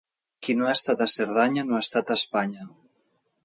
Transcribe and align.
Qui 0.45 0.53
no 0.61 0.69
ha 0.69 0.71
estat 0.77 1.03
a 1.05 1.09
Cerdanya 1.17 1.67
no 1.67 1.77
ha 1.79 1.85
estat 1.87 2.09
a 2.17 2.21
Espanya. 2.23 2.67